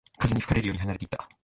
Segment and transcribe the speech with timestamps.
[0.17, 1.29] 風に吹かれるように離れていった